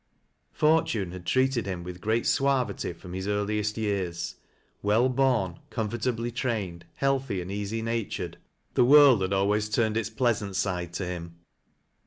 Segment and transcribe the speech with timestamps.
[0.53, 4.37] Fortune had treated him with great suavity from his earliest years.
[4.81, 8.37] Well born comfortably trained, healthy and easy natured,
[8.73, 11.35] the wiuld had always turned its pleasant side to him.